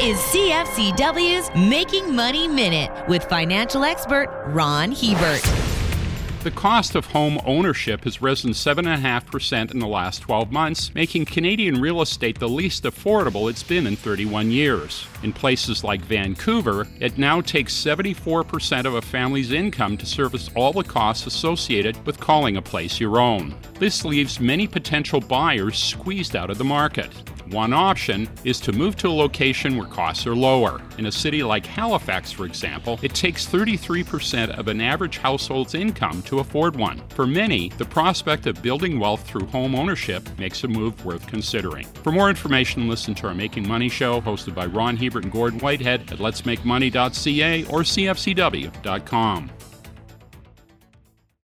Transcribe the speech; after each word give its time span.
is 0.00 0.16
CFCW's 0.18 1.50
Making 1.68 2.14
Money 2.14 2.46
Minute 2.46 2.88
with 3.08 3.24
financial 3.24 3.82
expert 3.82 4.28
Ron 4.46 4.92
Hebert. 4.92 5.42
The 6.44 6.52
cost 6.52 6.94
of 6.94 7.06
home 7.06 7.40
ownership 7.44 8.04
has 8.04 8.22
risen 8.22 8.52
7.5% 8.52 9.72
in 9.72 9.80
the 9.80 9.88
last 9.88 10.20
12 10.20 10.52
months, 10.52 10.94
making 10.94 11.24
Canadian 11.24 11.80
real 11.80 12.00
estate 12.00 12.38
the 12.38 12.48
least 12.48 12.84
affordable 12.84 13.50
it's 13.50 13.64
been 13.64 13.88
in 13.88 13.96
31 13.96 14.52
years. 14.52 15.04
In 15.24 15.32
places 15.32 15.82
like 15.82 16.00
Vancouver, 16.02 16.86
it 17.00 17.18
now 17.18 17.40
takes 17.40 17.74
74% 17.74 18.84
of 18.84 18.94
a 18.94 19.02
family's 19.02 19.50
income 19.50 19.96
to 19.96 20.06
service 20.06 20.48
all 20.54 20.72
the 20.72 20.84
costs 20.84 21.26
associated 21.26 22.06
with 22.06 22.20
calling 22.20 22.56
a 22.56 22.62
place 22.62 23.00
your 23.00 23.18
own. 23.18 23.52
This 23.80 24.04
leaves 24.04 24.38
many 24.38 24.68
potential 24.68 25.20
buyers 25.20 25.76
squeezed 25.76 26.36
out 26.36 26.50
of 26.50 26.58
the 26.58 26.64
market. 26.64 27.10
One 27.50 27.72
option 27.72 28.28
is 28.44 28.60
to 28.60 28.72
move 28.72 28.96
to 28.96 29.08
a 29.08 29.10
location 29.10 29.76
where 29.76 29.86
costs 29.86 30.26
are 30.26 30.36
lower. 30.36 30.82
In 30.98 31.06
a 31.06 31.12
city 31.12 31.42
like 31.42 31.64
Halifax, 31.64 32.30
for 32.30 32.44
example, 32.44 32.98
it 33.02 33.14
takes 33.14 33.46
33% 33.46 34.50
of 34.58 34.68
an 34.68 34.80
average 34.80 35.18
household's 35.18 35.74
income 35.74 36.22
to 36.22 36.40
afford 36.40 36.76
one. 36.76 37.02
For 37.08 37.26
many, 37.26 37.70
the 37.78 37.84
prospect 37.84 38.46
of 38.46 38.62
building 38.62 38.98
wealth 38.98 39.26
through 39.26 39.46
home 39.46 39.74
ownership 39.74 40.28
makes 40.38 40.62
a 40.64 40.68
move 40.68 41.04
worth 41.04 41.26
considering. 41.26 41.86
For 42.02 42.12
more 42.12 42.28
information, 42.28 42.88
listen 42.88 43.14
to 43.16 43.28
our 43.28 43.34
Making 43.34 43.66
Money 43.66 43.88
show 43.88 44.20
hosted 44.20 44.54
by 44.54 44.66
Ron 44.66 44.96
Hebert 44.96 45.24
and 45.24 45.32
Gordon 45.32 45.60
Whitehead 45.60 46.12
at 46.12 46.18
letsmakemoney.ca 46.18 47.64
or 47.64 47.80
cfcw.com. 47.80 49.50